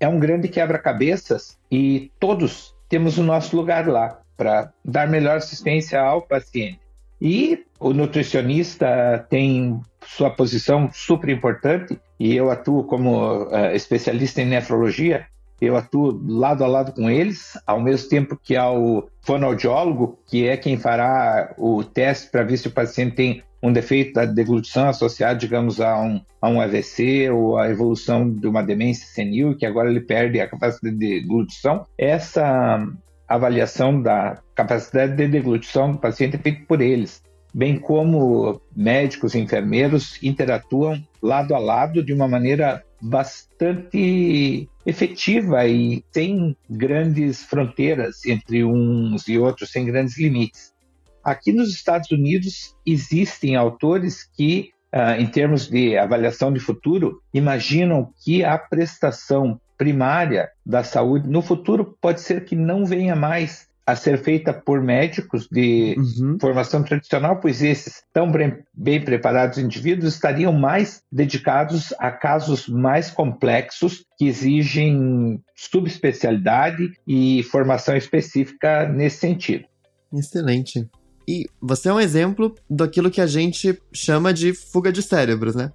É 0.00 0.08
um 0.08 0.18
grande 0.18 0.48
quebra-cabeças 0.48 1.56
e 1.70 2.10
todos 2.18 2.75
temos 2.88 3.18
o 3.18 3.22
nosso 3.22 3.56
lugar 3.56 3.86
lá 3.86 4.20
para 4.36 4.72
dar 4.84 5.08
melhor 5.08 5.36
assistência 5.36 6.00
ao 6.00 6.22
paciente. 6.22 6.80
E 7.20 7.64
o 7.80 7.92
nutricionista 7.92 9.26
tem 9.30 9.80
sua 10.04 10.30
posição 10.30 10.90
super 10.92 11.30
importante 11.30 11.98
e 12.18 12.34
eu 12.36 12.50
atuo 12.50 12.84
como 12.84 13.44
uh, 13.44 13.74
especialista 13.74 14.42
em 14.42 14.46
nefrologia. 14.46 15.26
Eu 15.60 15.76
atuo 15.76 16.20
lado 16.26 16.62
a 16.62 16.66
lado 16.66 16.92
com 16.92 17.08
eles, 17.08 17.58
ao 17.66 17.80
mesmo 17.80 18.08
tempo 18.08 18.38
que 18.42 18.56
há 18.56 18.70
o 18.70 19.08
fonoaudiólogo, 19.22 20.18
que 20.26 20.46
é 20.46 20.56
quem 20.56 20.76
fará 20.76 21.54
o 21.56 21.82
teste 21.82 22.30
para 22.30 22.42
ver 22.42 22.56
se 22.58 22.68
o 22.68 22.72
paciente 22.72 23.16
tem 23.16 23.42
um 23.62 23.72
defeito 23.72 24.12
da 24.12 24.24
deglutição 24.24 24.88
associado, 24.88 25.38
digamos, 25.40 25.80
a 25.80 26.00
um, 26.00 26.20
a 26.40 26.48
um 26.48 26.60
AVC 26.60 27.30
ou 27.30 27.58
a 27.58 27.68
evolução 27.68 28.30
de 28.30 28.46
uma 28.46 28.62
demência 28.62 29.06
senil, 29.06 29.56
que 29.56 29.66
agora 29.66 29.90
ele 29.90 30.00
perde 30.00 30.40
a 30.40 30.48
capacidade 30.48 30.96
de 30.96 31.20
deglutição. 31.20 31.86
Essa 31.98 32.86
avaliação 33.26 34.00
da 34.00 34.38
capacidade 34.54 35.16
de 35.16 35.26
deglutição 35.26 35.92
do 35.92 35.98
paciente 35.98 36.36
é 36.36 36.38
feita 36.38 36.62
por 36.68 36.80
eles, 36.80 37.22
bem 37.52 37.78
como 37.78 38.60
médicos 38.74 39.34
e 39.34 39.40
enfermeiros 39.40 40.22
interatuam 40.22 41.02
lado 41.20 41.54
a 41.54 41.58
lado 41.58 42.04
de 42.04 42.12
uma 42.12 42.28
maneira 42.28 42.84
bastante 43.00 44.68
efetiva 44.84 45.66
e 45.66 46.04
sem 46.12 46.56
grandes 46.68 47.42
fronteiras 47.42 48.24
entre 48.24 48.64
uns 48.64 49.28
e 49.28 49.38
outros, 49.38 49.70
sem 49.70 49.84
grandes 49.84 50.18
limites. 50.18 50.74
Aqui 51.22 51.52
nos 51.52 51.70
Estados 51.70 52.10
Unidos 52.10 52.76
existem 52.86 53.56
autores 53.56 54.24
que, 54.36 54.70
ah, 54.92 55.18
em 55.18 55.26
termos 55.26 55.68
de 55.68 55.98
avaliação 55.98 56.52
de 56.52 56.60
futuro, 56.60 57.20
imaginam 57.34 58.12
que 58.24 58.44
a 58.44 58.56
prestação 58.56 59.60
primária 59.76 60.48
da 60.64 60.82
saúde 60.82 61.28
no 61.28 61.42
futuro 61.42 61.96
pode 62.00 62.20
ser 62.20 62.44
que 62.44 62.56
não 62.56 62.86
venha 62.86 63.16
mais 63.16 63.68
a 63.86 63.94
ser 63.94 64.18
feita 64.18 64.52
por 64.52 64.82
médicos 64.82 65.46
de 65.50 65.94
uhum. 65.96 66.38
formação 66.40 66.82
tradicional, 66.82 67.38
pois 67.38 67.62
esses 67.62 68.02
tão 68.12 68.30
bem 68.74 69.00
preparados 69.04 69.58
indivíduos 69.58 70.14
estariam 70.14 70.52
mais 70.52 71.02
dedicados 71.10 71.94
a 71.98 72.10
casos 72.10 72.68
mais 72.68 73.10
complexos 73.10 74.04
que 74.18 74.26
exigem 74.26 75.40
subespecialidade 75.54 76.90
e 77.06 77.44
formação 77.44 77.96
específica 77.96 78.88
nesse 78.88 79.18
sentido. 79.18 79.64
Excelente. 80.12 80.88
E 81.28 81.46
você 81.60 81.88
é 81.88 81.92
um 81.92 82.00
exemplo 82.00 82.54
daquilo 82.68 83.10
que 83.10 83.20
a 83.20 83.26
gente 83.26 83.80
chama 83.92 84.32
de 84.32 84.52
fuga 84.52 84.92
de 84.92 85.02
cérebros, 85.02 85.54
né? 85.54 85.72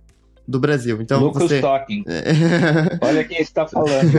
Do 0.48 0.60
Brasil. 0.60 1.02
Então 1.02 1.22
Lucas 1.22 1.44
você... 1.44 1.62
Talking. 1.62 2.04
Olha 3.02 3.24
quem 3.24 3.42
está 3.42 3.68
falando. 3.68 4.12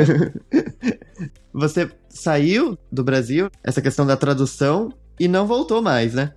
você 1.53 1.91
saiu 2.09 2.79
do 2.91 3.05
Brasil, 3.05 3.51
essa 3.63 3.83
questão 3.83 4.07
da 4.07 4.17
tradução, 4.17 4.93
e 5.19 5.29
não 5.29 5.47
voltou 5.47 5.83
mais, 5.83 6.15
né? 6.15 6.33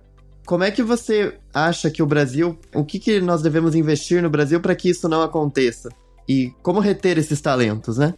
Como 0.46 0.62
é 0.62 0.70
que 0.70 0.82
você 0.82 1.34
acha 1.52 1.90
que 1.90 2.02
o 2.02 2.06
Brasil, 2.06 2.58
o 2.72 2.84
que, 2.84 3.00
que 3.00 3.20
nós 3.20 3.42
devemos 3.42 3.74
investir 3.74 4.22
no 4.22 4.30
Brasil 4.30 4.60
para 4.60 4.76
que 4.76 4.90
isso 4.90 5.08
não 5.08 5.22
aconteça? 5.22 5.88
E 6.28 6.52
como 6.62 6.78
reter 6.78 7.18
esses 7.18 7.40
talentos, 7.40 7.98
né? 7.98 8.14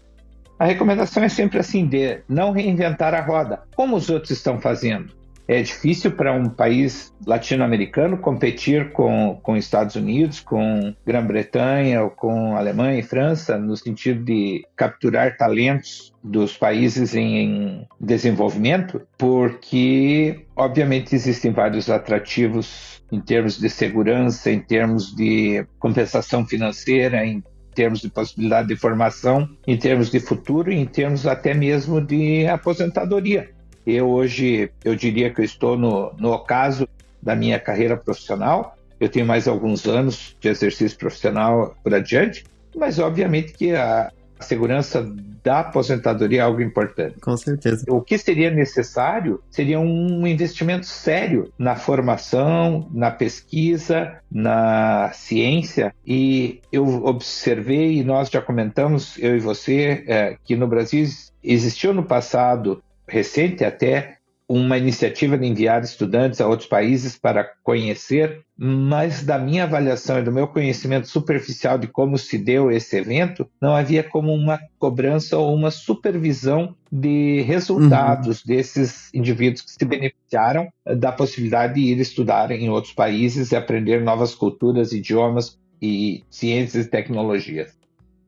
A 0.59 0.67
recomendação 0.67 1.23
é 1.23 1.29
sempre 1.29 1.59
assim 1.59 1.87
de 1.87 2.21
não 2.29 2.51
reinventar 2.51 3.15
a 3.15 3.21
roda, 3.21 3.63
como 3.77 3.97
os 3.97 4.11
outros 4.11 4.33
estão 4.33 4.61
fazendo. 4.61 5.18
É 5.49 5.63
difícil 5.63 6.13
para 6.13 6.31
um 6.31 6.45
país 6.45 7.11
latino-americano 7.27 8.19
competir 8.19 8.93
com, 8.93 9.41
com 9.43 9.57
Estados 9.57 9.97
Unidos, 9.97 10.41
com 10.41 10.95
Grã-Bretanha, 11.07 12.03
ou 12.03 12.11
com 12.11 12.55
Alemanha 12.55 12.99
e 12.99 13.03
França, 13.03 13.57
no 13.57 13.75
sentido 13.75 14.23
de 14.23 14.67
capturar 14.77 15.39
talentos 15.39 16.13
dos 16.23 16.55
países 16.55 17.15
em 17.15 17.87
desenvolvimento, 17.99 19.01
porque, 19.17 20.45
obviamente, 20.55 21.15
existem 21.15 21.51
vários 21.51 21.89
atrativos 21.89 23.03
em 23.11 23.19
termos 23.19 23.59
de 23.59 23.71
segurança, 23.71 24.51
em 24.51 24.61
termos 24.61 25.17
de 25.17 25.67
compensação 25.79 26.45
financeira, 26.45 27.25
em 27.25 27.43
termos 27.75 28.01
de 28.01 28.11
possibilidade 28.11 28.69
de 28.69 28.77
formação, 28.77 29.49
em 29.67 29.79
termos 29.79 30.11
de 30.11 30.21
futuro, 30.21 30.71
em 30.71 30.85
termos 30.85 31.27
até 31.27 31.55
mesmo 31.55 32.03
de 32.03 32.47
aposentadoria. 32.47 33.57
Eu 33.91 34.11
hoje, 34.11 34.71
eu 34.85 34.95
diria 34.95 35.33
que 35.33 35.41
eu 35.41 35.45
estou 35.45 35.79
no, 35.79 36.13
no 36.19 36.31
ocaso 36.31 36.87
da 37.23 37.35
minha 37.35 37.59
carreira 37.59 37.97
profissional. 37.97 38.77
Eu 39.01 39.09
tenho 39.09 39.25
mais 39.25 39.49
alguns 39.49 39.87
anos 39.87 40.37
de 40.39 40.49
exercício 40.49 40.99
profissional 40.99 41.75
por 41.83 41.95
adiante, 41.95 42.45
mas 42.77 42.99
obviamente 42.99 43.55
que 43.55 43.75
a, 43.75 44.13
a 44.39 44.43
segurança 44.43 45.11
da 45.43 45.61
aposentadoria 45.61 46.41
é 46.41 46.43
algo 46.43 46.61
importante. 46.61 47.19
Com 47.21 47.35
certeza. 47.35 47.87
O 47.89 48.03
que 48.03 48.19
seria 48.19 48.51
necessário 48.51 49.41
seria 49.51 49.81
um 49.81 50.27
investimento 50.27 50.85
sério 50.85 51.51
na 51.59 51.75
formação, 51.75 52.87
na 52.93 53.11
pesquisa, 53.11 54.19
na 54.31 55.11
ciência. 55.15 55.95
E 56.07 56.61
eu 56.71 56.85
observei, 57.07 58.01
e 58.01 58.05
nós 58.05 58.29
já 58.29 58.43
comentamos, 58.43 59.17
eu 59.19 59.35
e 59.35 59.41
você, 59.41 60.05
é, 60.07 60.37
que 60.45 60.55
no 60.55 60.67
Brasil 60.67 61.07
existiu 61.43 61.95
no 61.95 62.03
passado 62.03 62.83
recente 63.09 63.65
até 63.65 64.19
uma 64.49 64.79
iniciativa 64.79 65.37
de 65.37 65.47
enviar 65.47 65.83
estudantes 65.83 66.41
a 66.41 66.49
outros 66.49 66.67
países 66.67 67.19
para 67.19 67.45
conhecer, 67.63 68.41
mas 68.57 69.23
da 69.23 69.39
minha 69.39 69.65
avaliação 69.65 70.19
e 70.19 70.23
do 70.23 70.33
meu 70.33 70.49
conhecimento 70.49 71.07
superficial 71.07 71.77
de 71.77 71.87
como 71.87 72.17
se 72.17 72.39
deu 72.39 72.71
esse 72.71 72.97
evento, 72.97 73.47
não 73.61 73.77
havia 73.77 74.03
como 74.03 74.33
uma 74.33 74.59
cobrança 74.79 75.37
ou 75.37 75.55
uma 75.55 75.71
supervisão 75.71 76.75
de 76.91 77.43
resultados 77.43 78.41
uhum. 78.41 78.47
desses 78.47 79.13
indivíduos 79.13 79.61
que 79.61 79.73
se 79.73 79.85
beneficiaram 79.85 80.73
da 80.97 81.13
possibilidade 81.13 81.75
de 81.75 81.81
ir 81.81 82.01
estudar 82.01 82.51
em 82.51 82.71
outros 82.71 82.95
países 82.95 83.53
e 83.53 83.57
aprender 83.57 84.01
novas 84.01 84.35
culturas, 84.35 84.93
idiomas 84.93 85.59
e 85.81 86.25
ciências 86.31 86.87
e 86.87 86.91
tecnologias. 86.91 87.78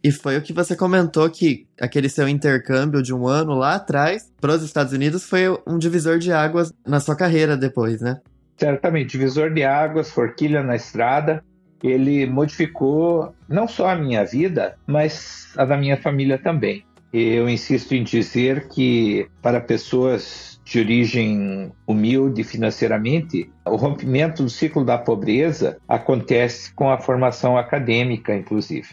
E 0.02 0.10
foi 0.10 0.38
o 0.38 0.42
que 0.42 0.52
você 0.52 0.74
comentou 0.74 1.28
que 1.28 1.66
aquele 1.78 2.08
seu 2.08 2.26
intercâmbio 2.26 3.02
de 3.02 3.14
um 3.14 3.26
ano 3.26 3.54
lá 3.54 3.74
atrás 3.74 4.32
para 4.40 4.54
os 4.54 4.62
Estados 4.62 4.92
Unidos 4.94 5.24
foi 5.24 5.42
um 5.66 5.78
divisor 5.78 6.18
de 6.18 6.32
águas 6.32 6.72
na 6.86 7.00
sua 7.00 7.14
carreira 7.14 7.56
depois, 7.56 8.00
né? 8.00 8.18
Certamente, 8.56 9.12
divisor 9.12 9.52
de 9.52 9.62
águas, 9.62 10.10
forquilha 10.10 10.62
na 10.62 10.76
estrada. 10.76 11.44
Ele 11.82 12.26
modificou 12.26 13.34
não 13.48 13.66
só 13.68 13.90
a 13.90 13.96
minha 13.96 14.24
vida, 14.24 14.76
mas 14.86 15.52
a 15.56 15.64
da 15.64 15.76
minha 15.76 15.96
família 15.96 16.38
também. 16.38 16.84
Eu 17.12 17.48
insisto 17.48 17.94
em 17.94 18.04
dizer 18.04 18.68
que 18.68 19.26
para 19.42 19.60
pessoas 19.60 20.60
de 20.64 20.78
origem 20.78 21.72
humilde 21.86 22.44
financeiramente, 22.44 23.50
o 23.66 23.76
rompimento 23.76 24.44
do 24.44 24.50
ciclo 24.50 24.84
da 24.84 24.96
pobreza 24.96 25.78
acontece 25.88 26.72
com 26.74 26.90
a 26.90 26.98
formação 26.98 27.58
acadêmica, 27.58 28.34
inclusive. 28.34 28.88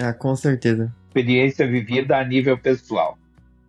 Ah, 0.00 0.12
com 0.12 0.34
certeza. 0.34 0.92
Experiência 1.08 1.66
vivida 1.66 2.16
a 2.16 2.24
nível 2.24 2.56
pessoal. 2.56 3.18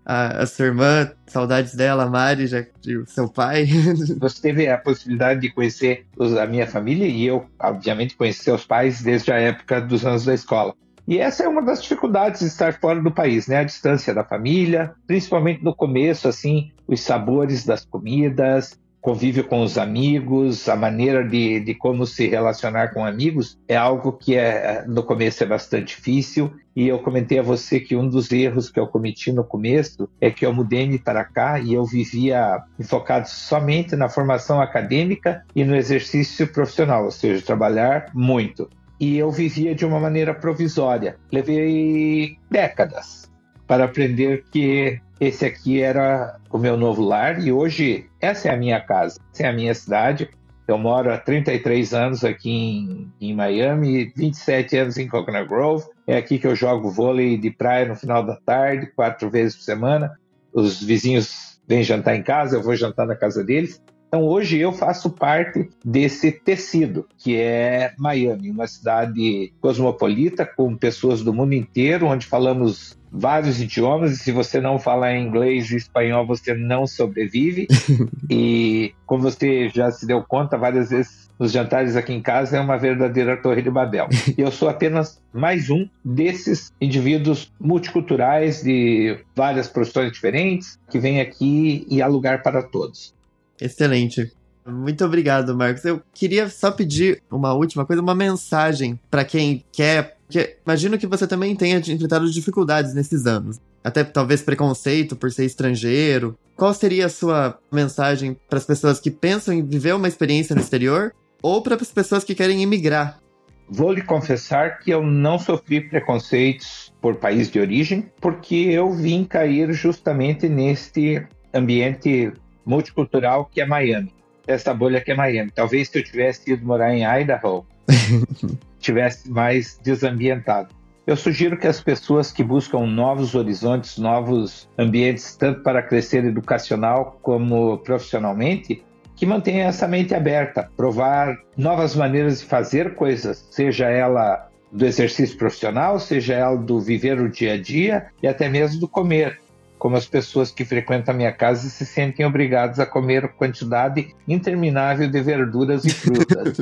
A, 0.05 0.43
a 0.43 0.45
sua 0.47 0.65
irmã, 0.65 1.11
saudades 1.27 1.75
dela, 1.75 2.03
a 2.03 2.09
Mari, 2.09 2.47
já 2.47 2.61
o 2.61 3.05
seu 3.05 3.29
pai. 3.29 3.65
Você 4.19 4.41
teve 4.41 4.67
a 4.67 4.77
possibilidade 4.77 5.41
de 5.41 5.49
conhecer 5.51 6.05
a 6.41 6.47
minha 6.47 6.65
família 6.65 7.05
e 7.05 7.25
eu, 7.25 7.45
obviamente, 7.59 8.15
conheci 8.15 8.43
seus 8.43 8.65
pais 8.65 9.01
desde 9.01 9.31
a 9.31 9.39
época 9.39 9.81
dos 9.81 10.05
anos 10.05 10.25
da 10.25 10.33
escola. 10.33 10.73
E 11.07 11.17
essa 11.17 11.43
é 11.43 11.47
uma 11.47 11.61
das 11.61 11.81
dificuldades 11.81 12.41
de 12.41 12.47
estar 12.47 12.73
fora 12.79 13.01
do 13.01 13.11
país, 13.11 13.47
né? 13.47 13.57
A 13.57 13.63
distância 13.63 14.13
da 14.13 14.23
família, 14.23 14.93
principalmente 15.05 15.63
no 15.63 15.75
começo, 15.75 16.27
assim, 16.27 16.71
os 16.87 17.01
sabores 17.01 17.65
das 17.65 17.83
comidas, 17.85 18.79
convívio 19.01 19.43
com 19.43 19.61
os 19.61 19.77
amigos, 19.77 20.69
a 20.69 20.75
maneira 20.75 21.27
de, 21.27 21.59
de 21.59 21.73
como 21.73 22.05
se 22.05 22.27
relacionar 22.27 22.93
com 22.93 23.03
amigos 23.03 23.59
é 23.67 23.75
algo 23.75 24.13
que 24.13 24.35
é, 24.35 24.85
no 24.87 25.03
começo 25.03 25.43
é 25.43 25.47
bastante 25.47 25.95
difícil. 25.95 26.53
E 26.75 26.87
eu 26.87 26.99
comentei 26.99 27.39
a 27.39 27.43
você 27.43 27.79
que 27.79 27.95
um 27.95 28.07
dos 28.07 28.31
erros 28.31 28.69
que 28.69 28.79
eu 28.79 28.87
cometi 28.87 29.31
no 29.31 29.43
começo 29.43 30.07
é 30.21 30.29
que 30.29 30.45
eu 30.45 30.53
mudei-me 30.53 30.99
para 30.99 31.25
cá 31.25 31.59
e 31.59 31.73
eu 31.73 31.83
vivia 31.83 32.63
focado 32.83 33.27
somente 33.27 33.95
na 33.95 34.07
formação 34.07 34.61
acadêmica 34.61 35.43
e 35.55 35.65
no 35.65 35.75
exercício 35.75 36.47
profissional, 36.47 37.05
ou 37.05 37.11
seja, 37.11 37.43
trabalhar 37.43 38.11
muito. 38.13 38.69
E 38.99 39.17
eu 39.17 39.31
vivia 39.31 39.73
de 39.73 39.83
uma 39.83 39.99
maneira 39.99 40.33
provisória. 40.33 41.17
Levei 41.31 42.37
décadas 42.49 43.29
para 43.67 43.85
aprender 43.85 44.43
que 44.51 45.01
esse 45.21 45.45
aqui 45.45 45.79
era 45.79 46.39
o 46.51 46.57
meu 46.57 46.75
novo 46.75 47.03
lar 47.03 47.39
e 47.45 47.51
hoje 47.51 48.09
essa 48.19 48.49
é 48.49 48.51
a 48.51 48.57
minha 48.57 48.81
casa, 48.81 49.19
essa 49.31 49.43
é 49.43 49.47
a 49.47 49.53
minha 49.53 49.73
cidade. 49.75 50.27
Eu 50.67 50.79
moro 50.79 51.13
há 51.13 51.17
33 51.17 51.93
anos 51.93 52.23
aqui 52.23 52.49
em, 52.49 53.11
em 53.21 53.35
Miami, 53.35 54.11
27 54.15 54.77
anos 54.77 54.97
em 54.97 55.07
Coconut 55.07 55.47
Grove. 55.47 55.85
É 56.07 56.17
aqui 56.17 56.39
que 56.39 56.47
eu 56.47 56.55
jogo 56.55 56.89
vôlei 56.89 57.37
de 57.37 57.51
praia 57.51 57.85
no 57.85 57.95
final 57.95 58.25
da 58.25 58.35
tarde, 58.37 58.91
quatro 58.95 59.29
vezes 59.29 59.57
por 59.57 59.63
semana. 59.63 60.17
Os 60.51 60.81
vizinhos 60.81 61.59
vêm 61.67 61.83
jantar 61.83 62.15
em 62.15 62.23
casa, 62.23 62.55
eu 62.55 62.63
vou 62.63 62.75
jantar 62.75 63.05
na 63.05 63.15
casa 63.15 63.43
deles. 63.43 63.79
Então 64.07 64.23
hoje 64.23 64.57
eu 64.57 64.73
faço 64.73 65.11
parte 65.11 65.69
desse 65.85 66.31
tecido, 66.31 67.07
que 67.17 67.37
é 67.37 67.93
Miami, 67.97 68.49
uma 68.49 68.65
cidade 68.65 69.53
cosmopolita 69.61 70.45
com 70.45 70.75
pessoas 70.75 71.21
do 71.21 71.31
mundo 71.31 71.53
inteiro, 71.53 72.07
onde 72.07 72.25
falamos 72.25 72.99
vários 73.11 73.61
idiomas, 73.61 74.13
e 74.13 74.17
se 74.17 74.31
você 74.31 74.61
não 74.61 74.79
falar 74.79 75.17
inglês 75.17 75.69
e 75.71 75.75
espanhol, 75.75 76.25
você 76.25 76.53
não 76.53 76.87
sobrevive. 76.87 77.67
e 78.29 78.93
como 79.05 79.23
você 79.23 79.69
já 79.69 79.91
se 79.91 80.07
deu 80.07 80.23
conta 80.23 80.57
várias 80.57 80.89
vezes 80.89 81.29
nos 81.37 81.51
jantares 81.51 81.95
aqui 81.95 82.13
em 82.13 82.21
casa, 82.21 82.57
é 82.57 82.59
uma 82.59 82.77
verdadeira 82.77 83.35
torre 83.35 83.61
de 83.61 83.69
Babel. 83.69 84.07
E 84.37 84.41
eu 84.41 84.51
sou 84.51 84.69
apenas 84.69 85.19
mais 85.33 85.69
um 85.69 85.89
desses 86.05 86.71
indivíduos 86.79 87.51
multiculturais 87.59 88.61
de 88.63 89.17
várias 89.35 89.67
profissões 89.67 90.11
diferentes 90.11 90.79
que 90.89 90.99
vem 90.99 91.19
aqui 91.19 91.85
e 91.89 92.01
há 92.01 92.07
lugar 92.07 92.41
para 92.43 92.61
todos. 92.61 93.13
Excelente. 93.59 94.31
Muito 94.65 95.03
obrigado, 95.03 95.57
Marcos. 95.57 95.83
Eu 95.83 96.01
queria 96.13 96.47
só 96.47 96.71
pedir 96.71 97.21
uma 97.29 97.53
última 97.53 97.85
coisa, 97.85 98.01
uma 98.01 98.15
mensagem 98.15 98.99
para 99.09 99.25
quem 99.25 99.65
quer 99.71 100.17
porque 100.31 100.55
imagino 100.65 100.97
que 100.97 101.05
você 101.05 101.27
também 101.27 101.53
tenha 101.57 101.77
enfrentado 101.77 102.31
dificuldades 102.31 102.93
nesses 102.93 103.25
anos. 103.25 103.59
Até 103.83 104.01
talvez 104.01 104.41
preconceito 104.41 105.13
por 105.13 105.29
ser 105.29 105.43
estrangeiro. 105.43 106.39
Qual 106.55 106.73
seria 106.73 107.07
a 107.07 107.09
sua 107.09 107.59
mensagem 107.69 108.37
para 108.49 108.57
as 108.57 108.65
pessoas 108.65 108.97
que 108.97 109.11
pensam 109.11 109.53
em 109.53 109.61
viver 109.61 109.93
uma 109.93 110.07
experiência 110.07 110.55
no 110.55 110.61
exterior 110.61 111.13
ou 111.41 111.61
para 111.61 111.75
as 111.75 111.91
pessoas 111.91 112.23
que 112.23 112.33
querem 112.33 112.63
imigrar? 112.63 113.19
Vou 113.67 113.91
lhe 113.91 114.01
confessar 114.01 114.79
que 114.79 114.91
eu 114.91 115.03
não 115.03 115.37
sofri 115.37 115.81
preconceitos 115.81 116.93
por 117.01 117.15
país 117.15 117.51
de 117.51 117.59
origem, 117.59 118.09
porque 118.21 118.55
eu 118.55 118.89
vim 118.93 119.25
cair 119.25 119.73
justamente 119.73 120.47
neste 120.47 121.25
ambiente 121.53 122.31
multicultural 122.65 123.49
que 123.51 123.59
é 123.59 123.65
Miami. 123.65 124.13
Essa 124.47 124.73
bolha 124.73 125.01
que 125.01 125.11
é 125.11 125.15
Miami. 125.15 125.51
Talvez 125.51 125.89
se 125.89 125.99
eu 125.99 126.03
tivesse 126.03 126.53
ido 126.53 126.65
morar 126.65 126.93
em 126.93 127.03
Idaho, 127.03 127.65
tivesse 128.79 129.29
mais 129.29 129.79
desambientado. 129.83 130.69
Eu 131.05 131.15
sugiro 131.15 131.57
que 131.57 131.67
as 131.67 131.81
pessoas 131.81 132.31
que 132.31 132.43
buscam 132.43 132.85
novos 132.85 133.33
horizontes, 133.33 133.97
novos 133.97 134.69
ambientes, 134.77 135.35
tanto 135.35 135.61
para 135.61 135.81
crescer 135.81 136.23
educacional 136.25 137.19
como 137.21 137.79
profissionalmente, 137.79 138.83
que 139.15 139.25
mantenham 139.25 139.67
essa 139.67 139.87
mente 139.87 140.13
aberta, 140.13 140.69
provar 140.77 141.37
novas 141.57 141.95
maneiras 141.95 142.39
de 142.39 142.45
fazer 142.45 142.95
coisas, 142.95 143.47
seja 143.51 143.89
ela 143.89 144.47
do 144.71 144.85
exercício 144.85 145.37
profissional, 145.37 145.99
seja 145.99 146.35
ela 146.35 146.55
do 146.55 146.79
viver 146.79 147.19
o 147.19 147.29
dia 147.29 147.53
a 147.53 147.61
dia 147.61 148.07
e 148.21 148.27
até 148.27 148.47
mesmo 148.47 148.79
do 148.79 148.87
comer. 148.87 149.39
Como 149.77 149.95
as 149.95 150.05
pessoas 150.05 150.51
que 150.51 150.63
frequentam 150.63 151.13
a 151.13 151.17
minha 151.17 151.31
casa 151.31 151.67
se 151.67 151.85
sentem 151.85 152.25
obrigadas 152.25 152.79
a 152.79 152.85
comer 152.85 153.29
quantidade 153.33 154.15
interminável 154.27 155.09
de 155.09 155.21
verduras 155.21 155.83
e 155.83 155.89
frutas. 155.89 156.57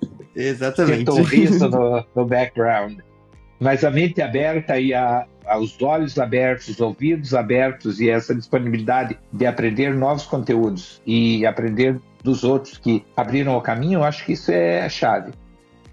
Exatamente. 0.40 1.10
Um 1.10 1.22
riso 1.22 1.68
no, 1.68 2.04
no 2.14 2.24
background. 2.24 2.98
Mas 3.58 3.84
a 3.84 3.90
mente 3.90 4.22
aberta 4.22 4.78
e 4.78 4.94
a, 4.94 5.26
os 5.58 5.80
olhos 5.82 6.18
abertos, 6.18 6.68
os 6.68 6.80
ouvidos 6.80 7.34
abertos 7.34 8.00
e 8.00 8.08
essa 8.08 8.34
disponibilidade 8.34 9.18
de 9.32 9.46
aprender 9.46 9.94
novos 9.94 10.24
conteúdos 10.24 11.02
e 11.06 11.44
aprender 11.44 12.00
dos 12.22 12.42
outros 12.42 12.78
que 12.78 13.04
abriram 13.16 13.56
o 13.56 13.60
caminho, 13.60 14.00
eu 14.00 14.04
acho 14.04 14.24
que 14.24 14.32
isso 14.32 14.50
é 14.50 14.82
a 14.82 14.88
chave. 14.88 15.32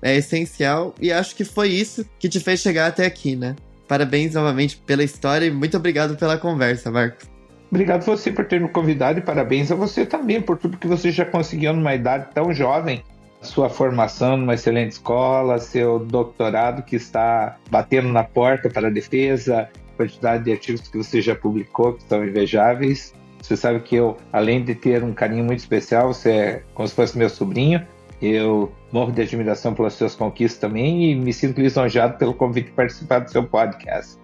É 0.02 0.16
essencial 0.16 0.94
e 1.02 1.12
acho 1.12 1.36
que 1.36 1.44
foi 1.44 1.70
isso 1.70 2.06
que 2.20 2.30
te 2.30 2.40
fez 2.40 2.62
chegar 2.62 2.88
até 2.88 3.06
aqui, 3.06 3.36
né? 3.36 3.56
Parabéns 3.88 4.34
novamente 4.34 4.78
pela 4.78 5.04
história 5.04 5.46
e 5.46 5.52
muito 5.52 5.76
obrigado 5.76 6.16
pela 6.16 6.38
conversa, 6.38 6.92
Marcos. 6.92 7.28
Obrigado 7.70 8.04
você 8.04 8.32
por 8.32 8.46
ter 8.46 8.62
me 8.62 8.70
convidado 8.70 9.20
e 9.20 9.22
parabéns 9.22 9.72
a 9.72 9.76
você 9.76 10.06
também 10.06 10.42
por 10.42 10.58
tudo 10.58 10.78
que 10.78 10.88
você 10.88 11.12
já 11.12 11.26
conseguiu 11.26 11.74
numa 11.74 11.94
idade 11.94 12.28
tão 12.34 12.54
jovem 12.54 13.04
sua 13.42 13.70
formação 13.70 14.38
numa 14.38 14.54
excelente 14.54 14.94
escola, 14.94 15.60
seu 15.60 16.00
doutorado 16.00 16.84
que 16.84 16.96
está 16.96 17.58
batendo 17.70 18.10
na 18.10 18.24
porta 18.24 18.70
para 18.70 18.88
a 18.88 18.92
defesa, 18.92 19.70
quantidade 19.96 20.44
de 20.44 20.52
artigos 20.52 20.88
que 20.88 20.98
você 20.98 21.22
já 21.22 21.36
publicou 21.36 21.94
que 21.94 22.04
são 22.04 22.26
invejáveis. 22.26 23.14
Você 23.42 23.56
sabe 23.56 23.80
que 23.80 23.96
eu, 23.96 24.18
além 24.34 24.64
de 24.64 24.76
ter 24.76 25.04
um 25.04 25.14
carinho 25.14 25.44
muito 25.44 25.60
especial, 25.60 26.14
você 26.14 26.32
é 26.32 26.64
como 26.74 26.88
se 26.88 26.96
fosse 26.96 27.18
meu 27.18 27.30
sobrinho. 27.30 27.86
Eu 28.22 28.72
morro 28.92 29.12
de 29.12 29.22
admiração 29.22 29.74
pelas 29.74 29.94
suas 29.94 30.16
conquistas 30.16 30.60
também 30.60 31.12
e 31.12 31.16
me 31.16 31.32
sinto 31.32 31.62
lisonjeado 31.62 32.18
pelo 32.18 32.34
convite 32.34 32.66
de 32.66 32.72
participar 32.72 33.20
do 33.20 33.30
seu 33.30 33.44
podcast. 33.44 34.18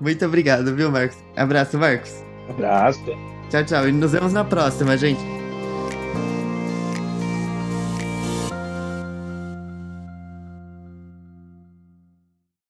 Muito 0.00 0.24
obrigado, 0.24 0.74
viu, 0.74 0.90
Marcos? 0.90 1.18
Abraço, 1.36 1.78
Marcos. 1.78 2.24
Abraço. 2.48 3.04
Tchau, 3.50 3.64
tchau. 3.64 3.88
E 3.88 3.92
nos 3.92 4.12
vemos 4.12 4.32
na 4.32 4.44
próxima, 4.44 4.96
gente. 4.96 5.43